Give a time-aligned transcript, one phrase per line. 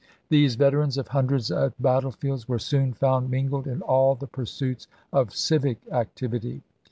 [0.29, 4.87] These veterans of hundreds of bat tlefields were soon found mingled in all the pursuits
[5.13, 6.63] of civic activity.